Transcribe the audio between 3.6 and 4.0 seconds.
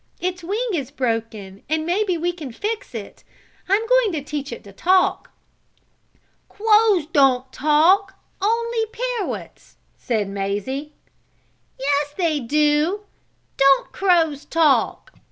I'm